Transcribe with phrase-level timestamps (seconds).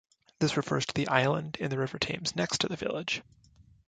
[0.39, 3.21] This refers to the island in the River Thames next to the village.